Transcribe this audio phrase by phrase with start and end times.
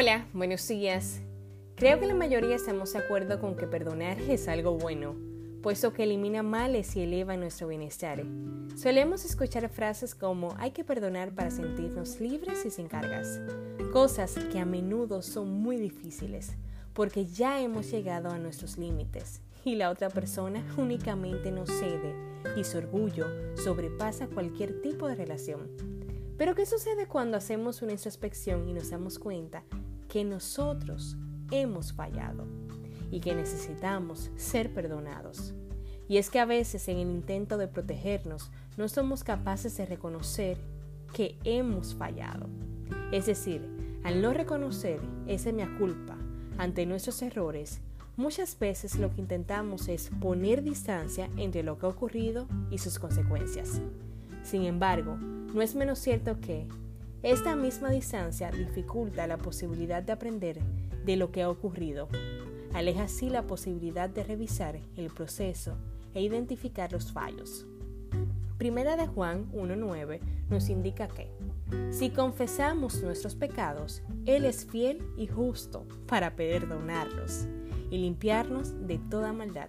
[0.00, 1.20] Hola, buenos días.
[1.74, 5.14] Creo que la mayoría estamos de acuerdo con que perdonar es algo bueno,
[5.62, 8.24] puesto que elimina males y eleva nuestro bienestar.
[8.76, 13.42] Solemos escuchar frases como hay que perdonar para sentirnos libres y sin cargas,
[13.92, 16.52] cosas que a menudo son muy difíciles,
[16.94, 22.14] porque ya hemos llegado a nuestros límites y la otra persona únicamente nos cede
[22.56, 25.68] y su orgullo sobrepasa cualquier tipo de relación.
[26.38, 29.62] Pero ¿qué sucede cuando hacemos una introspección y nos damos cuenta
[30.10, 31.16] que nosotros
[31.50, 32.46] hemos fallado
[33.10, 35.54] y que necesitamos ser perdonados?
[36.08, 40.58] Y es que a veces en el intento de protegernos no somos capaces de reconocer
[41.14, 42.48] que hemos fallado.
[43.12, 43.62] Es decir,
[44.02, 46.18] al no reconocer esa mea culpa
[46.58, 47.80] ante nuestros errores,
[48.16, 52.98] muchas veces lo que intentamos es poner distancia entre lo que ha ocurrido y sus
[52.98, 53.80] consecuencias.
[54.42, 56.66] Sin embargo, no es menos cierto que
[57.22, 60.58] esta misma distancia dificulta la posibilidad de aprender
[61.04, 62.08] de lo que ha ocurrido.
[62.72, 65.76] Aleja así la posibilidad de revisar el proceso
[66.14, 67.66] e identificar los fallos.
[68.56, 71.30] Primera de Juan 1.9 nos indica que
[71.90, 77.46] si confesamos nuestros pecados, Él es fiel y justo para perdonarlos
[77.90, 79.68] y limpiarnos de toda maldad.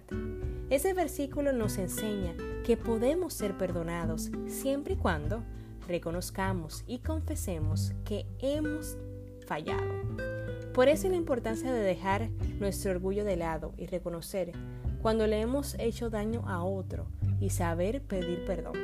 [0.70, 5.42] Ese versículo nos enseña que podemos ser perdonados siempre y cuando
[5.88, 8.96] reconozcamos y confesemos que hemos
[9.46, 9.92] fallado.
[10.74, 14.52] Por eso la importancia de dejar nuestro orgullo de lado y reconocer
[15.02, 17.06] cuando le hemos hecho daño a otro
[17.40, 18.74] y saber pedir perdón.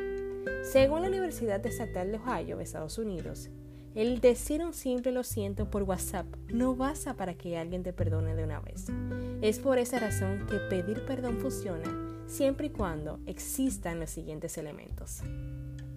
[0.62, 3.48] Según la Universidad Estatal de Ohio, Estados Unidos,
[3.94, 8.34] el decir un simple lo siento por WhatsApp no basta para que alguien te perdone
[8.34, 8.86] de una vez.
[9.40, 15.22] Es por esa razón que pedir perdón funciona siempre y cuando existan los siguientes elementos.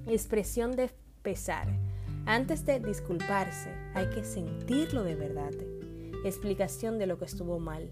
[0.08, 0.90] Expresión de
[1.22, 1.68] pesar.
[2.26, 5.52] Antes de disculparse, hay que sentirlo de verdad.
[6.25, 7.92] Explicación de lo que estuvo mal.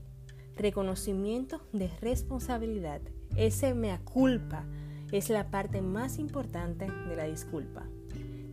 [0.55, 3.01] Reconocimiento de responsabilidad.
[3.35, 4.65] Ese mea culpa
[5.11, 7.87] es la parte más importante de la disculpa.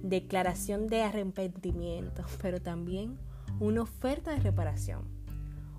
[0.03, 3.19] Declaración de arrepentimiento, pero también
[3.59, 5.05] una oferta de reparación.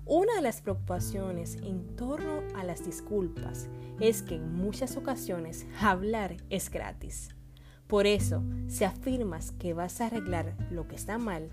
[0.04, 3.68] Una de las preocupaciones en torno a las disculpas
[4.00, 7.34] es que en muchas ocasiones hablar es gratis.
[7.88, 11.48] Por eso, si afirmas que vas a arreglar lo que está mal,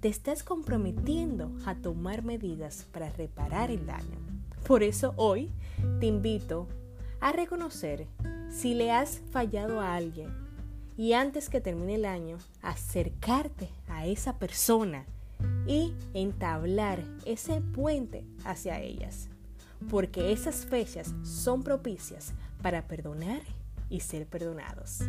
[0.00, 4.18] te estás comprometiendo a tomar medidas para reparar el daño.
[4.66, 5.50] Por eso hoy
[5.98, 6.68] te invito
[7.20, 8.06] a reconocer
[8.50, 10.28] si le has fallado a alguien
[10.98, 15.06] y antes que termine el año, acercarte a esa persona
[15.66, 19.28] y entablar ese puente hacia ellas.
[19.88, 23.40] Porque esas fechas son propicias para perdonar
[23.88, 25.02] y ser perdonados.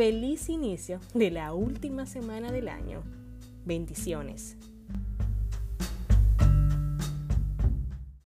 [0.00, 3.02] Feliz inicio de la última semana del año.
[3.66, 4.56] Bendiciones.